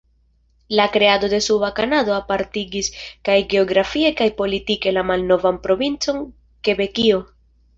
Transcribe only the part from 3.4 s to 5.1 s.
geografie kaj politike la